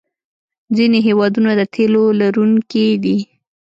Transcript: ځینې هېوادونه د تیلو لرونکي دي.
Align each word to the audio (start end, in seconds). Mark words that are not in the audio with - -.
ځینې 0.75 0.99
هېوادونه 1.07 1.51
د 1.59 1.61
تیلو 1.73 2.03
لرونکي 2.19 2.87
دي. 3.03 3.17